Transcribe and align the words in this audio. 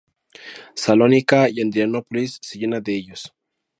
Salónica 0.73 1.47
y 1.47 1.61
Adrianópolis 1.61 2.39
se 2.41 2.57
llena 2.57 2.79
de 2.79 2.95
ellos. 2.95 3.35